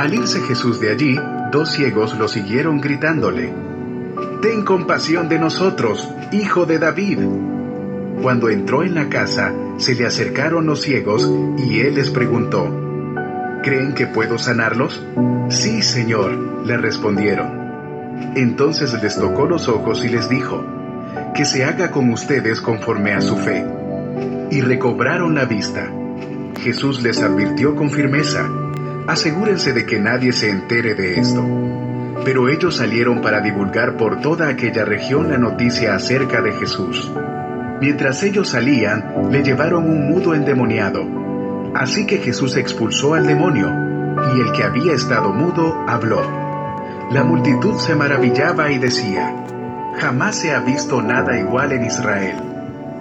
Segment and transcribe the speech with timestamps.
[0.00, 1.20] Al irse Jesús de allí,
[1.52, 3.52] dos ciegos lo siguieron gritándole,
[4.40, 7.18] Ten compasión de nosotros, hijo de David.
[8.22, 12.66] Cuando entró en la casa, se le acercaron los ciegos y él les preguntó,
[13.62, 15.06] ¿Creen que puedo sanarlos?
[15.50, 18.32] Sí, Señor, le respondieron.
[18.36, 20.64] Entonces les tocó los ojos y les dijo,
[21.34, 23.66] que se haga con ustedes conforme a su fe.
[24.50, 25.92] Y recobraron la vista.
[26.62, 28.48] Jesús les advirtió con firmeza,
[29.10, 31.44] asegúrense de que nadie se entere de esto.
[32.24, 37.10] Pero ellos salieron para divulgar por toda aquella región la noticia acerca de Jesús.
[37.80, 41.04] Mientras ellos salían, le llevaron un mudo endemoniado.
[41.74, 43.68] Así que Jesús expulsó al demonio,
[44.36, 46.22] y el que había estado mudo habló.
[47.10, 49.34] La multitud se maravillaba y decía,
[49.98, 52.36] jamás se ha visto nada igual en Israel.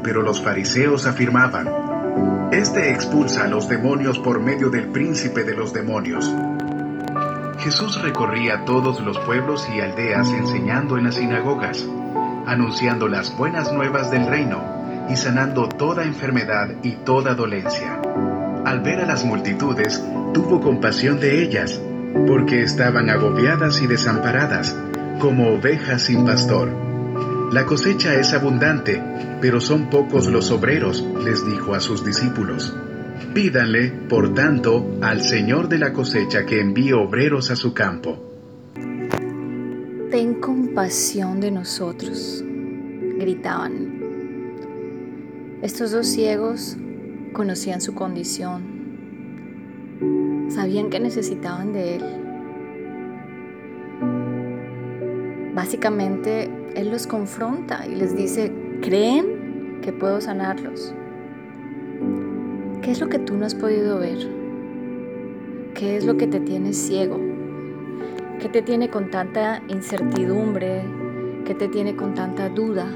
[0.01, 1.67] Pero los fariseos afirmaban,
[2.51, 6.29] Este expulsa a los demonios por medio del príncipe de los demonios.
[7.59, 11.85] Jesús recorría todos los pueblos y aldeas enseñando en las sinagogas,
[12.45, 17.99] anunciando las buenas nuevas del reino y sanando toda enfermedad y toda dolencia.
[18.65, 21.81] Al ver a las multitudes, tuvo compasión de ellas,
[22.27, 24.75] porque estaban agobiadas y desamparadas,
[25.19, 26.88] como ovejas sin pastor.
[27.51, 29.01] La cosecha es abundante,
[29.41, 32.77] pero son pocos los obreros, les dijo a sus discípulos.
[33.33, 38.23] Pídanle, por tanto, al Señor de la cosecha que envíe obreros a su campo.
[40.11, 42.43] Ten compasión de nosotros,
[43.17, 43.97] gritaban.
[45.63, 46.77] Estos dos ciegos
[47.33, 48.61] conocían su condición,
[50.49, 52.03] sabían que necesitaban de Él.
[55.55, 60.93] Básicamente, Él los confronta y les dice, ¿creen que puedo sanarlos?
[62.81, 64.17] ¿Qué es lo que tú no has podido ver?
[65.73, 67.19] ¿Qué es lo que te tiene ciego?
[68.39, 70.83] ¿Qué te tiene con tanta incertidumbre?
[71.45, 72.87] ¿Qué te tiene con tanta duda?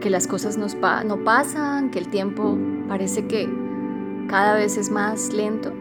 [0.00, 3.48] Que las cosas no pasan, que el tiempo parece que
[4.28, 5.72] cada vez es más lento.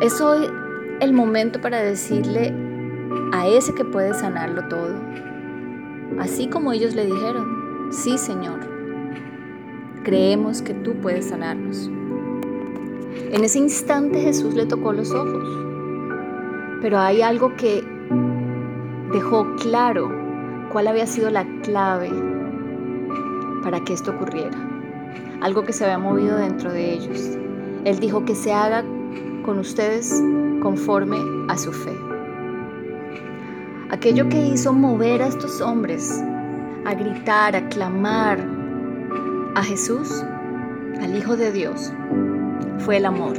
[0.00, 0.46] Es hoy
[1.00, 2.54] el momento para decirle
[3.32, 4.94] a ese que puede sanarlo todo.
[6.18, 8.60] Así como ellos le dijeron, sí Señor,
[10.04, 11.90] creemos que tú puedes sanarnos.
[13.32, 15.46] En ese instante Jesús le tocó los ojos,
[16.80, 17.84] pero hay algo que
[19.12, 20.10] dejó claro
[20.72, 22.10] cuál había sido la clave
[23.62, 24.56] para que esto ocurriera,
[25.40, 27.38] algo que se había movido dentro de ellos.
[27.84, 28.84] Él dijo que se haga
[29.44, 30.22] con ustedes
[30.62, 31.18] conforme
[31.48, 32.09] a su fe.
[33.90, 36.22] Aquello que hizo mover a estos hombres
[36.86, 38.38] a gritar, a clamar
[39.56, 40.24] a Jesús,
[41.02, 41.92] al Hijo de Dios,
[42.78, 43.36] fue el amor.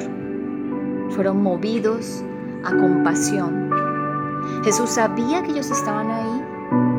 [1.12, 2.22] Fueron movidos
[2.66, 3.72] a compasión.
[4.66, 6.44] Jesús sabía que ellos estaban ahí,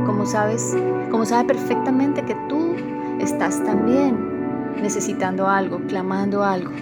[0.06, 0.74] como sabes,
[1.10, 2.74] como sabe perfectamente que tú
[3.20, 4.16] estás también
[4.80, 6.72] necesitando algo, clamando algo.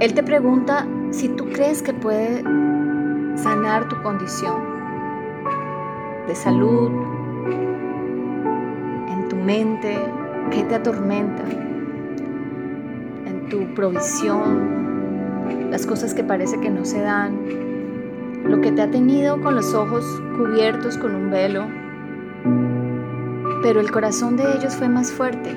[0.00, 2.42] Él te pregunta si tú crees que puede
[3.36, 4.62] sanar tu condición
[6.26, 6.90] de salud,
[9.08, 9.98] en tu mente,
[10.50, 11.42] que te atormenta,
[13.26, 17.38] en tu provisión, las cosas que parece que no se dan,
[18.44, 20.04] lo que te ha tenido con los ojos
[20.36, 21.66] cubiertos con un velo,
[23.62, 25.50] pero el corazón de ellos fue más fuerte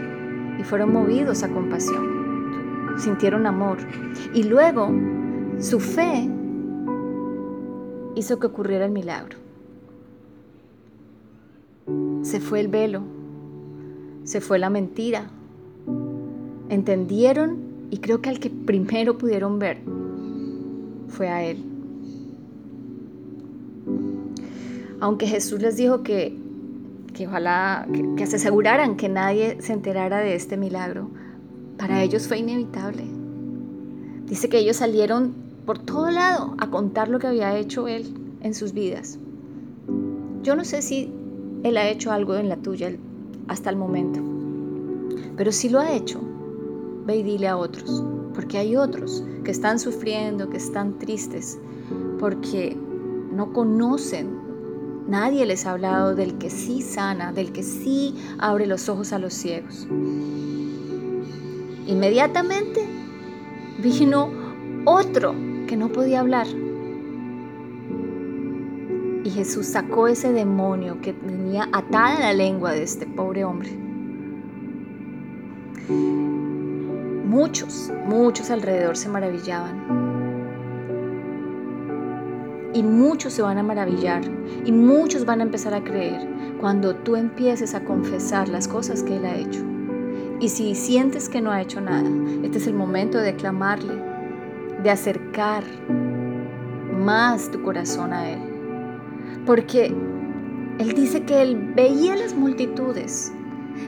[0.57, 2.17] y fueron movidos a compasión
[2.97, 3.77] sintieron amor.
[4.33, 4.91] Y luego
[5.59, 6.29] su fe
[8.17, 9.37] hizo que ocurriera el milagro.
[12.23, 13.03] Se fue el velo,
[14.23, 15.29] se fue la mentira.
[16.69, 17.59] Entendieron
[17.91, 19.79] y creo que al que primero pudieron ver
[21.07, 21.63] fue a Él.
[24.99, 26.35] Aunque Jesús les dijo que,
[27.13, 31.09] que ojalá, que, que se aseguraran que nadie se enterara de este milagro,
[31.77, 33.03] para ellos fue inevitable.
[34.25, 38.07] Dice que ellos salieron por todo lado a contar lo que había hecho Él
[38.39, 39.19] en sus vidas.
[40.41, 41.11] Yo no sé si
[41.63, 42.95] Él ha hecho algo en la tuya
[43.49, 44.21] hasta el momento,
[45.35, 46.21] pero si lo ha hecho,
[47.05, 48.01] ve y dile a otros,
[48.33, 51.59] porque hay otros que están sufriendo, que están tristes,
[52.17, 52.77] porque
[53.33, 54.39] no conocen,
[55.09, 59.19] nadie les ha hablado del que sí sana, del que sí abre los ojos a
[59.19, 59.85] los ciegos.
[61.87, 62.87] Inmediatamente
[63.83, 64.29] vino
[64.85, 66.47] otro que no podía hablar.
[69.23, 73.69] Y Jesús sacó ese demonio que tenía atada la lengua de este pobre hombre.
[77.27, 80.07] Muchos, muchos alrededor se maravillaban.
[82.73, 84.21] Y muchos se van a maravillar
[84.65, 86.27] y muchos van a empezar a creer
[86.59, 89.61] cuando tú empieces a confesar las cosas que Él ha hecho.
[90.39, 92.09] Y si sientes que no ha hecho nada,
[92.43, 94.01] este es el momento de clamarle,
[94.83, 95.63] de acercar
[96.97, 98.39] más tu corazón a Él.
[99.45, 99.93] Porque
[100.79, 103.33] Él dice que Él veía las multitudes.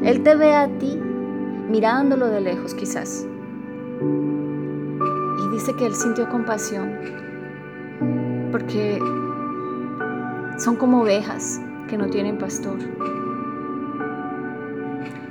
[0.03, 0.99] Él te ve a ti
[1.69, 3.27] mirándolo de lejos quizás.
[4.01, 6.91] Y dice que Él sintió compasión
[8.51, 8.99] porque
[10.57, 12.77] son como ovejas que no tienen pastor.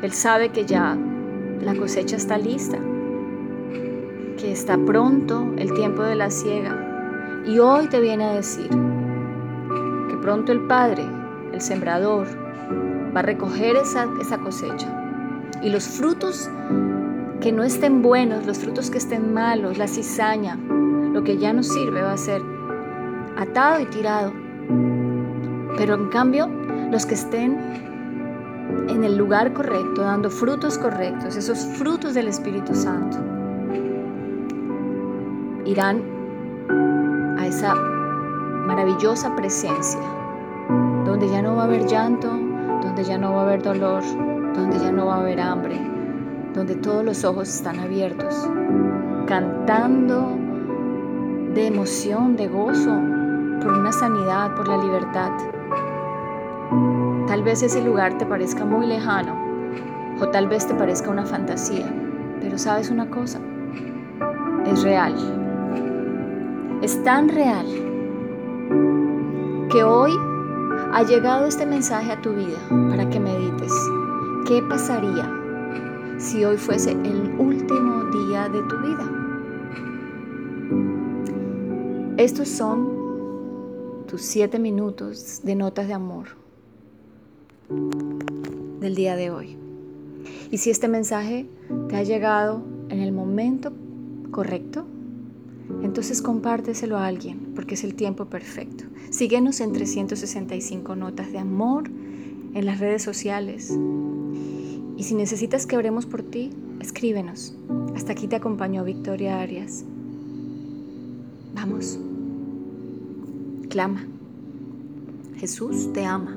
[0.03, 0.97] Él sabe que ya
[1.61, 2.79] la cosecha está lista,
[4.39, 7.43] que está pronto el tiempo de la siega.
[7.45, 11.05] Y hoy te viene a decir que pronto el Padre,
[11.53, 12.27] el sembrador,
[13.15, 14.89] va a recoger esa, esa cosecha.
[15.63, 16.49] Y los frutos
[17.41, 21.63] que no estén buenos, los frutos que estén malos, la cizaña, lo que ya no
[21.63, 22.41] sirve va a ser
[23.37, 24.33] atado y tirado.
[25.77, 26.49] Pero en cambio,
[26.93, 27.59] los que estén
[28.89, 33.38] en el lugar correcto, dando frutos correctos, esos frutos del Espíritu Santo,
[35.69, 36.03] irán
[37.39, 40.01] a esa maravillosa presencia,
[41.05, 44.03] donde ya no va a haber llanto, donde ya no va a haber dolor,
[44.55, 45.79] donde ya no va a haber hambre,
[46.55, 48.49] donde todos los ojos están abiertos,
[49.27, 50.39] cantando
[51.55, 52.99] de emoción, de gozo,
[53.63, 55.31] por una sanidad, por la libertad.
[57.27, 59.37] Tal vez ese lugar te parezca muy lejano
[60.19, 61.93] o tal vez te parezca una fantasía,
[62.41, 63.39] pero sabes una cosa,
[64.65, 65.48] es real.
[66.81, 67.67] Es tan real
[69.69, 70.13] que hoy
[70.93, 72.57] ha llegado este mensaje a tu vida
[72.89, 73.73] para que medites.
[74.47, 75.29] ¿Qué pasaría
[76.19, 79.11] si hoy fuese el último día de tu vida?
[82.17, 86.29] Estos son tus siete minutos de notas de amor
[88.79, 89.57] del día de hoy.
[90.53, 91.49] Y si este mensaje
[91.89, 93.73] te ha llegado en el momento
[94.31, 94.87] correcto,
[95.83, 98.85] entonces compárteselo a alguien porque es el tiempo perfecto.
[99.11, 101.91] Síguenos en 365 notas de amor
[102.55, 103.77] en las redes sociales.
[104.97, 106.51] Y si necesitas que oremos por ti,
[106.81, 107.55] escríbenos.
[107.95, 109.85] Hasta aquí te acompañó Victoria Arias.
[111.55, 111.99] Vamos.
[113.69, 114.07] Clama.
[115.37, 116.37] Jesús te ama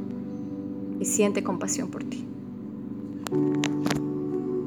[1.00, 2.25] y siente compasión por ti.